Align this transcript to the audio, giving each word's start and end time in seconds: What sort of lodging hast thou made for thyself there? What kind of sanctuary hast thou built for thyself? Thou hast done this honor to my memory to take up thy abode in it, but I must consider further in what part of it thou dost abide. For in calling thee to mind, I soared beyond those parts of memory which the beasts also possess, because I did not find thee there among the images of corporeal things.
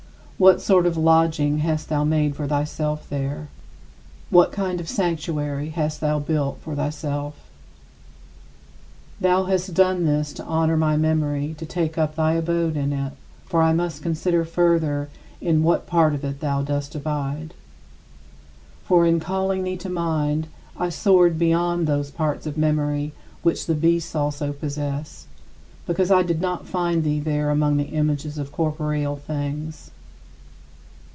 What 0.41 0.59
sort 0.59 0.87
of 0.87 0.97
lodging 0.97 1.59
hast 1.59 1.87
thou 1.89 2.03
made 2.03 2.35
for 2.35 2.47
thyself 2.47 3.07
there? 3.09 3.49
What 4.31 4.51
kind 4.51 4.79
of 4.79 4.89
sanctuary 4.89 5.69
hast 5.69 6.01
thou 6.01 6.17
built 6.17 6.57
for 6.61 6.73
thyself? 6.75 7.35
Thou 9.19 9.43
hast 9.43 9.75
done 9.75 10.03
this 10.05 10.39
honor 10.39 10.73
to 10.73 10.77
my 10.79 10.97
memory 10.97 11.53
to 11.59 11.65
take 11.67 11.95
up 11.95 12.15
thy 12.15 12.33
abode 12.33 12.75
in 12.75 12.91
it, 12.91 13.13
but 13.51 13.59
I 13.59 13.71
must 13.71 14.01
consider 14.01 14.43
further 14.43 15.09
in 15.41 15.61
what 15.61 15.85
part 15.85 16.15
of 16.15 16.23
it 16.25 16.39
thou 16.39 16.63
dost 16.63 16.95
abide. 16.95 17.53
For 18.83 19.05
in 19.05 19.19
calling 19.19 19.61
thee 19.61 19.77
to 19.77 19.89
mind, 19.89 20.47
I 20.75 20.89
soared 20.89 21.37
beyond 21.37 21.85
those 21.85 22.09
parts 22.09 22.47
of 22.47 22.57
memory 22.57 23.13
which 23.43 23.67
the 23.67 23.75
beasts 23.75 24.15
also 24.15 24.53
possess, 24.53 25.27
because 25.85 26.09
I 26.09 26.23
did 26.23 26.41
not 26.41 26.65
find 26.67 27.03
thee 27.03 27.19
there 27.19 27.51
among 27.51 27.77
the 27.77 27.83
images 27.93 28.39
of 28.39 28.51
corporeal 28.51 29.17
things. 29.17 29.91